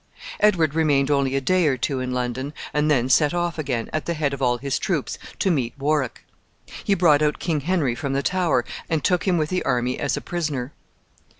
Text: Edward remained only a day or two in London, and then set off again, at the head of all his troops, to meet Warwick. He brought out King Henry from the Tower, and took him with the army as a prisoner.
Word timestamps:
Edward 0.39 0.73
remained 0.73 1.11
only 1.11 1.35
a 1.35 1.41
day 1.41 1.67
or 1.67 1.77
two 1.77 1.99
in 1.99 2.11
London, 2.11 2.55
and 2.73 2.89
then 2.89 3.07
set 3.07 3.35
off 3.35 3.59
again, 3.59 3.87
at 3.93 4.07
the 4.07 4.15
head 4.15 4.33
of 4.33 4.41
all 4.41 4.57
his 4.57 4.79
troops, 4.79 5.19
to 5.37 5.51
meet 5.51 5.77
Warwick. 5.77 6.25
He 6.83 6.95
brought 6.95 7.21
out 7.21 7.37
King 7.37 7.61
Henry 7.61 7.93
from 7.93 8.13
the 8.13 8.23
Tower, 8.23 8.65
and 8.89 9.03
took 9.03 9.27
him 9.27 9.37
with 9.37 9.49
the 9.49 9.61
army 9.61 9.99
as 9.99 10.17
a 10.17 10.21
prisoner. 10.21 10.71